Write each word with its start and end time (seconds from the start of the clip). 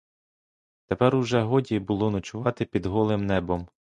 Тепер 0.85 1.15
уже 1.15 1.41
годі 1.41 1.79
було 1.79 2.11
ночувати 2.11 2.65
під 2.65 2.85
голим 2.85 3.25
небом. 3.25 3.67